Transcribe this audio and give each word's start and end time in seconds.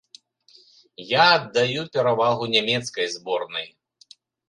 Я 1.09 1.27
аддаю 1.35 1.81
перавагу 1.99 2.51
нямецкай 2.57 3.15
зборнай. 3.21 3.67